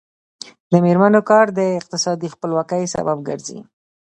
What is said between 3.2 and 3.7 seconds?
ګرځي.